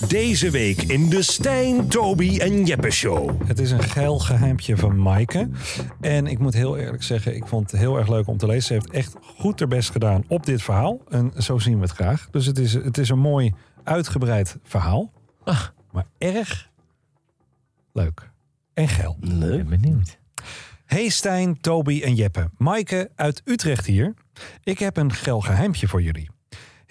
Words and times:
Deze 0.00 0.50
week 0.50 0.82
in 0.82 1.08
de 1.08 1.22
Stijn, 1.22 1.88
Toby 1.88 2.38
en 2.38 2.64
Jeppe 2.64 2.90
Show. 2.90 3.46
Het 3.46 3.58
is 3.58 3.70
een 3.70 3.82
geil 3.82 4.18
geheimpje 4.18 4.76
van 4.76 4.98
Maaike. 4.98 5.48
En 6.00 6.26
ik 6.26 6.38
moet 6.38 6.54
heel 6.54 6.76
eerlijk 6.76 7.02
zeggen, 7.02 7.36
ik 7.36 7.46
vond 7.46 7.70
het 7.70 7.80
heel 7.80 7.98
erg 7.98 8.08
leuk 8.08 8.26
om 8.26 8.36
te 8.36 8.46
lezen. 8.46 8.62
Ze 8.62 8.72
heeft 8.72 8.90
echt 8.90 9.16
goed 9.36 9.58
haar 9.58 9.68
best 9.68 9.90
gedaan 9.90 10.24
op 10.28 10.46
dit 10.46 10.62
verhaal. 10.62 11.00
En 11.08 11.32
zo 11.38 11.58
zien 11.58 11.74
we 11.74 11.82
het 11.82 11.90
graag. 11.90 12.28
Dus 12.30 12.46
het 12.46 12.58
is, 12.58 12.72
het 12.72 12.98
is 12.98 13.08
een 13.08 13.18
mooi 13.18 13.54
uitgebreid 13.84 14.56
verhaal. 14.62 15.12
Maar 15.92 16.06
erg 16.18 16.70
leuk. 17.92 18.30
En 18.74 18.88
geil. 18.88 19.16
Leuk. 19.20 19.68
benieuwd. 19.68 20.18
Hey 20.84 21.08
Stijn, 21.08 21.60
Toby 21.60 22.00
en 22.02 22.14
Jeppe. 22.14 22.50
Maaike 22.56 23.10
uit 23.16 23.42
Utrecht 23.44 23.86
hier. 23.86 24.14
Ik 24.62 24.78
heb 24.78 24.96
een 24.96 25.12
geil 25.12 25.40
geheimpje 25.40 25.88
voor 25.88 26.02
jullie. 26.02 26.33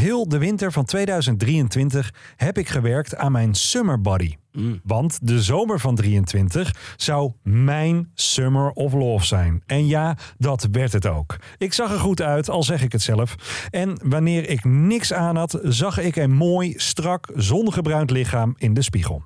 Heel 0.00 0.28
de 0.28 0.38
winter 0.38 0.72
van 0.72 0.84
2023 0.84 2.14
heb 2.36 2.58
ik 2.58 2.68
gewerkt 2.68 3.16
aan 3.16 3.32
mijn 3.32 3.54
summer 3.54 4.00
body. 4.00 4.34
Want 4.82 5.18
de 5.22 5.42
zomer 5.42 5.80
van 5.80 5.94
23 5.94 6.94
zou 6.96 7.32
mijn 7.42 8.10
summer 8.14 8.70
of 8.70 8.92
love 8.92 9.26
zijn. 9.26 9.62
En 9.66 9.86
ja, 9.86 10.16
dat 10.38 10.68
werd 10.72 10.92
het 10.92 11.06
ook. 11.06 11.36
Ik 11.58 11.72
zag 11.72 11.92
er 11.92 11.98
goed 11.98 12.22
uit, 12.22 12.50
al 12.50 12.62
zeg 12.62 12.82
ik 12.82 12.92
het 12.92 13.02
zelf. 13.02 13.34
En 13.70 14.00
wanneer 14.04 14.48
ik 14.48 14.64
niks 14.64 15.12
aan 15.12 15.36
had, 15.36 15.58
zag 15.62 15.98
ik 15.98 16.16
een 16.16 16.32
mooi, 16.32 16.74
strak, 16.76 17.30
zongebruind 17.34 18.10
lichaam 18.10 18.54
in 18.58 18.74
de 18.74 18.82
spiegel. 18.82 19.22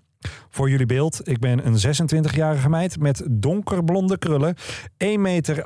Voor 0.49 0.71
jullie 0.71 0.87
beeld, 0.87 1.29
ik 1.29 1.39
ben 1.39 1.67
een 1.67 1.77
26-jarige 1.77 2.69
meid 2.69 2.99
met 2.99 3.23
donkerblonde 3.31 4.19
krullen, 4.19 4.57
1,68 4.57 5.19
meter 5.19 5.63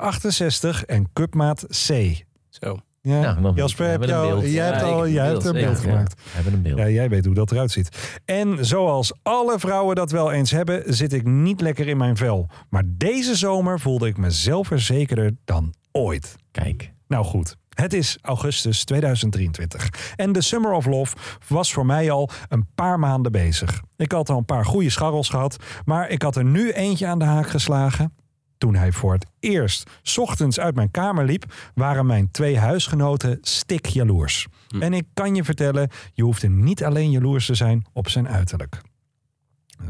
en 0.86 1.12
cupmaat 1.12 1.66
C. 1.86 2.14
Zo. 2.48 2.78
Ja, 3.08 3.20
Nou, 3.20 3.42
dan- 3.42 3.54
Jasper, 3.54 3.88
heb 3.90 4.04
jou, 4.04 4.48
jij 4.48 4.64
hebt, 4.64 4.80
Ja, 4.80 4.86
al, 4.86 5.08
jij 5.08 5.26
hebt 5.26 5.44
een 5.44 5.52
beeld 5.52 5.76
ja, 5.76 5.82
gemaakt. 5.82 6.14
We 6.14 6.20
hebben 6.32 6.52
een 6.52 6.62
beeld. 6.62 6.78
Ja, 6.78 6.88
jij 6.88 7.08
weet 7.08 7.24
hoe 7.24 7.34
dat 7.34 7.52
eruit 7.52 7.70
ziet. 7.70 8.20
En 8.24 8.64
zoals 8.66 9.12
alle 9.22 9.58
vrouwen 9.58 9.96
dat 9.96 10.10
wel 10.10 10.32
eens 10.32 10.50
hebben, 10.50 10.82
zit 10.86 11.12
ik 11.12 11.24
niet 11.24 11.60
lekker 11.60 11.88
in 11.88 11.96
mijn 11.96 12.16
vel. 12.16 12.48
Maar 12.70 12.82
deze 12.86 13.34
zomer 13.36 13.80
voelde 13.80 14.06
ik 14.06 14.16
me 14.16 14.30
zelfverzekerder 14.30 15.32
dan 15.44 15.74
ooit. 15.92 16.36
Kijk. 16.50 16.92
Nou 17.08 17.24
goed, 17.24 17.56
het 17.74 17.92
is 17.92 18.18
augustus 18.22 18.84
2023. 18.84 20.12
En 20.16 20.32
de 20.32 20.40
Summer 20.42 20.72
of 20.72 20.86
Love 20.86 21.16
was 21.48 21.72
voor 21.72 21.86
mij 21.86 22.10
al 22.10 22.30
een 22.48 22.66
paar 22.74 22.98
maanden 22.98 23.32
bezig. 23.32 23.82
Ik 23.96 24.12
had 24.12 24.28
al 24.30 24.38
een 24.38 24.44
paar 24.44 24.64
goede 24.64 24.90
scharrels 24.90 25.28
gehad, 25.28 25.56
maar 25.84 26.08
ik 26.10 26.22
had 26.22 26.36
er 26.36 26.44
nu 26.44 26.70
eentje 26.70 27.06
aan 27.06 27.18
de 27.18 27.24
haak 27.24 27.48
geslagen. 27.48 28.12
Toen 28.58 28.74
hij 28.74 28.92
voor 28.92 29.12
het 29.12 29.26
eerst 29.40 29.90
's 30.02 30.18
ochtends 30.18 30.60
uit 30.60 30.74
mijn 30.74 30.90
kamer 30.90 31.24
liep, 31.24 31.54
waren 31.74 32.06
mijn 32.06 32.30
twee 32.30 32.58
huisgenoten 32.58 33.38
stik 33.40 33.86
jaloers. 33.86 34.46
En 34.80 34.92
ik 34.92 35.04
kan 35.14 35.34
je 35.34 35.44
vertellen, 35.44 35.88
je 36.12 36.22
hoefde 36.22 36.48
niet 36.48 36.84
alleen 36.84 37.10
jaloers 37.10 37.46
te 37.46 37.54
zijn 37.54 37.84
op 37.92 38.08
zijn 38.08 38.28
uiterlijk. 38.28 38.80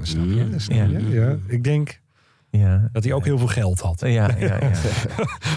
Snap 0.02 0.24
je? 0.26 0.54
Snap 0.56 0.76
Ja. 0.76 0.84
je? 0.98 1.08
Ja. 1.08 1.36
Ik 1.46 1.64
denk 1.64 2.00
Ja. 2.50 2.88
dat 2.92 3.04
hij 3.04 3.12
ook 3.12 3.24
heel 3.24 3.38
veel 3.38 3.46
geld 3.46 3.80
had. 3.80 4.00
Ja, 4.00 4.08
ja, 4.08 4.30
ja. 4.38 4.58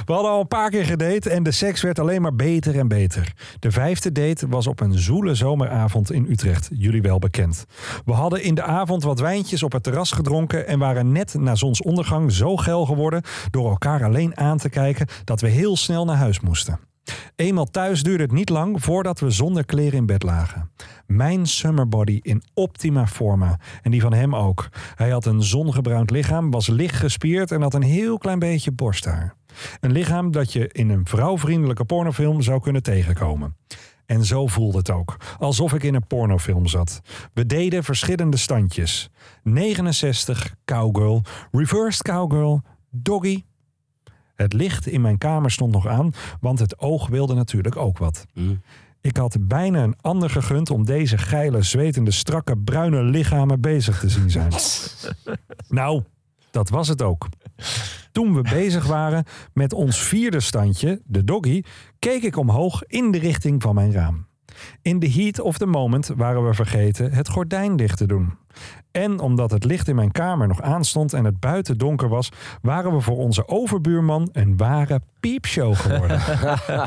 We 0.05 0.13
hadden 0.13 0.31
al 0.31 0.39
een 0.39 0.47
paar 0.47 0.69
keer 0.69 0.85
gedate 0.85 1.29
en 1.29 1.43
de 1.43 1.51
seks 1.51 1.81
werd 1.81 1.99
alleen 1.99 2.21
maar 2.21 2.35
beter 2.35 2.79
en 2.79 2.87
beter. 2.87 3.33
De 3.59 3.71
vijfde 3.71 4.11
date 4.11 4.47
was 4.47 4.67
op 4.67 4.79
een 4.79 4.99
zoele 4.99 5.35
zomeravond 5.35 6.11
in 6.11 6.25
Utrecht, 6.29 6.69
jullie 6.73 7.01
wel 7.01 7.19
bekend. 7.19 7.65
We 8.05 8.13
hadden 8.13 8.43
in 8.43 8.55
de 8.55 8.63
avond 8.63 9.03
wat 9.03 9.19
wijntjes 9.19 9.63
op 9.63 9.71
het 9.71 9.83
terras 9.83 10.11
gedronken 10.11 10.67
en 10.67 10.79
waren 10.79 11.11
net 11.11 11.33
na 11.33 11.55
zonsondergang 11.55 12.31
zo 12.31 12.57
geil 12.57 12.85
geworden 12.85 13.21
door 13.51 13.69
elkaar 13.69 14.03
alleen 14.03 14.37
aan 14.37 14.57
te 14.57 14.69
kijken 14.69 15.07
dat 15.23 15.41
we 15.41 15.47
heel 15.47 15.77
snel 15.77 16.05
naar 16.05 16.17
huis 16.17 16.39
moesten. 16.39 16.90
Eenmaal 17.41 17.65
thuis 17.65 18.03
duurde 18.03 18.23
het 18.23 18.31
niet 18.31 18.49
lang 18.49 18.83
voordat 18.83 19.19
we 19.19 19.29
zonder 19.29 19.65
kleren 19.65 19.97
in 19.97 20.05
bed 20.05 20.23
lagen. 20.23 20.71
Mijn 21.07 21.45
summerbody 21.45 22.19
in 22.21 22.43
optima 22.53 23.07
forma. 23.07 23.59
En 23.81 23.91
die 23.91 24.01
van 24.01 24.13
hem 24.13 24.35
ook. 24.35 24.69
Hij 24.95 25.09
had 25.09 25.25
een 25.25 25.43
zongebruind 25.43 26.11
lichaam, 26.11 26.51
was 26.51 26.67
licht 26.67 26.95
gespierd 26.95 27.51
en 27.51 27.61
had 27.61 27.73
een 27.73 27.81
heel 27.81 28.17
klein 28.17 28.39
beetje 28.39 28.71
borsthaar. 28.71 29.35
Een 29.79 29.91
lichaam 29.91 30.31
dat 30.31 30.53
je 30.53 30.69
in 30.71 30.89
een 30.89 31.05
vrouwvriendelijke 31.05 31.85
pornofilm 31.85 32.41
zou 32.41 32.61
kunnen 32.61 32.83
tegenkomen. 32.83 33.55
En 34.05 34.25
zo 34.25 34.47
voelde 34.47 34.77
het 34.77 34.89
ook, 34.89 35.17
alsof 35.39 35.73
ik 35.73 35.83
in 35.83 35.95
een 35.95 36.07
pornofilm 36.07 36.67
zat. 36.67 37.01
We 37.33 37.45
deden 37.45 37.83
verschillende 37.83 38.37
standjes. 38.37 39.09
69, 39.43 40.55
cowgirl, 40.65 41.21
reversed 41.51 42.01
cowgirl, 42.01 42.61
doggy, 42.89 43.43
het 44.41 44.53
licht 44.53 44.87
in 44.87 45.01
mijn 45.01 45.17
kamer 45.17 45.51
stond 45.51 45.71
nog 45.71 45.87
aan, 45.87 46.11
want 46.39 46.59
het 46.59 46.79
oog 46.79 47.07
wilde 47.07 47.33
natuurlijk 47.33 47.75
ook 47.75 47.97
wat. 47.97 48.25
Ik 49.01 49.17
had 49.17 49.37
bijna 49.39 49.83
een 49.83 49.95
ander 50.01 50.29
gegund 50.29 50.69
om 50.69 50.85
deze 50.85 51.17
geile, 51.17 51.61
zwetende, 51.61 52.11
strakke, 52.11 52.57
bruine 52.57 53.03
lichamen 53.03 53.61
bezig 53.61 53.99
te 53.99 54.09
zien 54.09 54.29
zijn. 54.29 54.51
nou, 55.67 56.03
dat 56.51 56.69
was 56.69 56.87
het 56.87 57.01
ook. 57.01 57.27
Toen 58.11 58.35
we 58.35 58.41
bezig 58.41 58.85
waren 58.85 59.25
met 59.53 59.73
ons 59.73 59.99
vierde 59.99 60.39
standje, 60.39 61.01
de 61.05 61.23
doggy, 61.23 61.63
keek 61.99 62.23
ik 62.23 62.37
omhoog 62.37 62.83
in 62.85 63.11
de 63.11 63.17
richting 63.17 63.61
van 63.61 63.75
mijn 63.75 63.91
raam. 63.91 64.25
In 64.81 64.99
the 64.99 65.09
heat 65.09 65.39
of 65.39 65.57
the 65.57 65.65
moment 65.65 66.11
waren 66.15 66.45
we 66.47 66.53
vergeten 66.53 67.11
het 67.11 67.29
gordijn 67.29 67.75
dicht 67.75 67.97
te 67.97 68.05
doen. 68.05 68.33
En 68.91 69.19
omdat 69.19 69.51
het 69.51 69.63
licht 69.63 69.87
in 69.87 69.95
mijn 69.95 70.11
kamer 70.11 70.47
nog 70.47 70.61
aanstond 70.61 71.13
en 71.13 71.25
het 71.25 71.39
buiten 71.39 71.77
donker 71.77 72.09
was, 72.09 72.31
waren 72.61 72.93
we 72.93 73.01
voor 73.01 73.17
onze 73.17 73.47
overbuurman 73.47 74.29
een 74.31 74.57
ware 74.57 75.01
piepshow 75.19 75.75
geworden. 75.75 76.21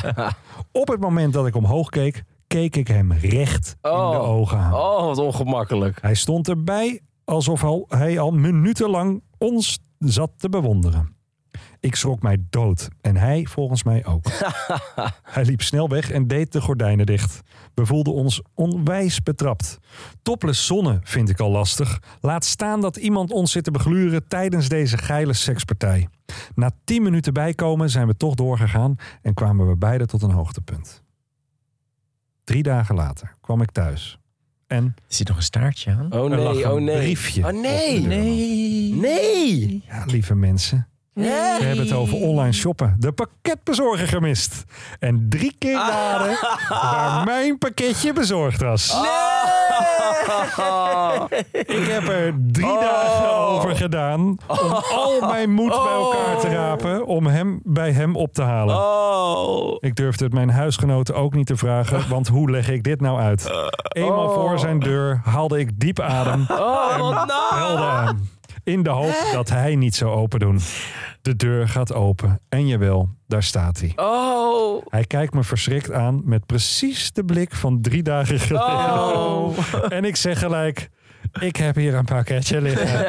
Op 0.83 0.89
het 0.89 1.01
moment 1.01 1.33
dat 1.33 1.47
ik 1.47 1.57
omhoog 1.57 1.89
keek, 1.89 2.25
keek 2.47 2.77
ik 2.77 2.89
hem 2.89 3.13
recht 3.13 3.69
in 3.83 3.91
de 3.91 3.97
Oh. 3.97 4.29
ogen 4.29 4.59
aan. 4.59 4.75
Oh, 4.75 5.05
wat 5.05 5.19
ongemakkelijk. 5.19 5.99
Hij 6.03 6.15
stond 6.15 6.49
erbij 6.49 7.01
alsof 7.25 7.65
al, 7.65 7.85
hij 7.89 8.19
al 8.21 8.31
minutenlang 8.31 9.23
ons 9.39 9.79
zat 9.99 10.31
te 10.37 10.49
bewonderen. 10.49 11.14
Ik 11.85 11.95
schrok 11.95 12.23
mij 12.23 12.39
dood 12.51 12.89
en 13.01 13.17
hij 13.17 13.47
volgens 13.47 13.83
mij 13.83 14.07
ook. 14.07 14.25
hij 15.37 15.45
liep 15.45 15.63
snel 15.63 15.89
weg 15.89 16.11
en 16.11 16.27
deed 16.27 16.53
de 16.53 16.61
gordijnen 16.61 17.07
dicht. 17.07 17.41
We 17.75 17.87
voelden 17.87 18.13
ons 18.13 18.43
onwijs 18.55 19.23
betrapt. 19.23 19.79
Topless 20.23 20.67
zonne 20.67 21.01
vind 21.03 21.29
ik 21.29 21.41
al 21.41 21.51
lastig. 21.51 22.01
Laat 22.21 22.45
staan 22.45 22.81
dat 22.81 22.97
iemand 22.97 23.31
ons 23.31 23.53
zit 23.53 23.65
te 23.65 23.71
begluren 23.71 24.29
tijdens 24.29 24.69
deze 24.69 24.99
geile 24.99 25.33
sekspartij. 25.33 26.09
Na 26.55 26.71
tien 26.85 27.03
minuten 27.03 27.33
bijkomen 27.33 27.91
zijn 27.91 28.07
we 28.07 28.17
toch 28.17 28.35
doorgegaan 28.35 28.97
en 29.23 29.35
kwamen 29.35 29.69
we 29.69 29.77
beiden 29.77 30.07
tot 30.07 30.23
een 30.23 30.31
hoogtepunt. 30.31 31.03
Drie 32.45 32.63
dagen 32.63 32.95
later 32.95 33.35
kwam 33.41 33.63
ik 33.63 33.71
thuis. 33.71 34.19
En 34.67 34.85
Er 34.85 35.15
zit 35.15 35.29
nog 35.29 35.37
een 35.37 35.43
staartje 35.43 35.91
aan. 35.91 36.13
er 36.13 36.21
Oh 36.21 36.29
lag 36.29 36.55
nee, 36.55 36.65
een 36.65 36.71
oh 36.71 36.81
nee. 36.81 36.97
briefje. 36.97 37.47
Oh 37.47 37.61
nee. 37.61 38.01
Nee. 38.01 38.95
Nee. 38.95 39.85
Ja, 39.87 40.05
lieve 40.05 40.35
mensen. 40.35 40.89
We 41.15 41.27
hebben 41.61 41.79
het 41.85 41.93
over 41.93 42.17
online 42.17 42.53
shoppen. 42.53 42.97
De 42.99 43.13
pakketbezorger 43.13 44.09
gemist. 44.09 44.65
En 44.99 45.27
drie 45.29 45.57
keer 45.59 45.77
raden 45.77 46.39
waar 46.69 47.25
mijn 47.35 47.59
pakketje 47.59 48.13
bezorgd 48.13 48.61
was. 48.61 48.93
Ik 51.51 51.87
heb 51.87 52.09
er 52.09 52.35
drie 52.53 52.79
dagen 52.81 53.33
over 53.35 53.77
gedaan 53.77 54.21
om 54.47 54.73
al 54.93 55.21
mijn 55.21 55.53
moed 55.53 55.69
bij 55.69 55.93
elkaar 55.93 56.41
te 56.41 56.49
rapen 56.49 57.07
om 57.07 57.27
hem 57.27 57.61
bij 57.65 57.93
hem 57.93 58.17
op 58.17 58.33
te 58.35 58.43
halen. 58.43 58.77
Oh. 58.77 59.77
Ik 59.81 59.95
durfde 59.97 60.25
het 60.25 60.33
mijn 60.33 60.51
huisgenoten 60.51 61.15
ook 61.15 61.35
niet 61.35 61.47
te 61.47 61.57
vragen, 61.57 62.09
want 62.09 62.29
hoe 62.29 62.51
leg 62.51 62.69
ik 62.69 62.83
dit 62.83 63.01
nou 63.01 63.21
uit? 63.21 63.51
Eenmaal 63.89 64.33
voor 64.33 64.59
zijn 64.59 64.79
deur 64.79 65.21
haalde 65.25 65.59
ik 65.59 65.81
diep 65.81 66.01
adem 66.01 66.47
Oh, 66.49 66.93
en 66.95 67.01
wat 67.01 67.27
nou? 67.27 67.55
belde 67.55 67.83
aan. 67.83 68.29
In 68.65 68.83
de 68.83 68.91
hoop 68.91 69.29
dat 69.33 69.49
hij 69.49 69.77
niet 69.77 69.95
zou 69.95 70.11
open 70.11 70.39
doen. 70.39 70.61
De 71.23 71.37
deur 71.37 71.69
gaat 71.69 71.93
open 71.93 72.41
en 72.49 72.67
jawel, 72.67 73.09
daar 73.27 73.43
staat 73.43 73.81
hij. 73.81 73.93
Oh. 73.97 74.87
Hij 74.89 75.05
kijkt 75.05 75.35
me 75.35 75.43
verschrikt 75.43 75.93
aan 75.93 76.23
met 76.25 76.47
precies 76.47 77.13
de 77.13 77.25
blik 77.25 77.55
van 77.55 77.81
drie 77.81 78.03
dagen 78.03 78.41
geleden. 78.41 79.17
Oh. 79.17 79.59
En 79.89 80.05
ik 80.05 80.17
zeg 80.17 80.39
gelijk, 80.39 80.91
ik 81.41 81.57
heb 81.57 81.75
hier 81.75 81.95
een 81.95 82.05
pakketje 82.05 82.61
liggen. 82.61 83.07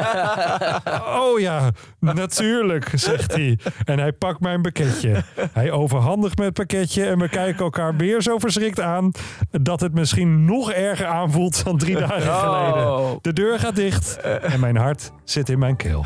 oh 1.22 1.39
ja, 1.39 1.69
natuurlijk, 2.00 2.92
zegt 2.94 3.33
hij. 3.33 3.60
En 3.83 4.00
hij 4.00 4.12
pakt 4.12 4.39
mijn 4.39 4.62
pakketje. 4.62 5.24
Hij 5.54 5.72
overhandigt 5.72 6.38
me 6.38 6.44
het 6.45 6.54
pakketje 6.54 7.06
en 7.06 7.19
we 7.19 7.30
kijken 7.30 7.63
elkaar 7.63 7.95
weer 7.95 8.22
zo 8.22 8.38
verschrikt 8.38 8.80
aan... 8.80 9.12
dat 9.51 9.80
het 9.80 9.94
misschien 9.94 10.45
nog 10.45 10.72
erger 10.72 11.06
aanvoelt 11.06 11.63
dan 11.63 11.77
drie 11.77 11.95
dagen 11.98 12.13
Oh. 12.25 12.39
geleden. 12.39 13.19
De 13.22 13.33
deur 13.33 13.60
gaat 13.60 13.75
dicht 13.75 14.18
en 14.42 14.60
mijn 14.60 14.78
hart 14.78 15.12
zit 15.24 15.50
in 15.50 15.60
mijn 15.60 15.75
keel. 15.75 16.06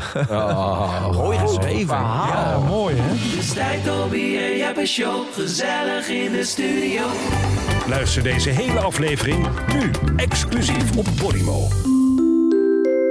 Mooi 1.12 1.38
geschreven. 1.38 1.96
Ja, 1.96 2.58
mooi 2.68 2.94
hè? 2.98 3.78
Toby 3.84 4.36
en 4.36 4.56
Jeppe 4.56 4.86
Show. 4.86 5.24
Gezellig 5.32 6.08
in 6.08 6.32
de 6.32 6.44
studio. 6.44 7.02
Luister 7.88 8.22
deze 8.22 8.50
hele 8.50 8.80
aflevering 8.80 9.48
nu 9.72 9.90
exclusief 10.16 10.96
op 10.96 11.06
Podimo. 11.22 11.68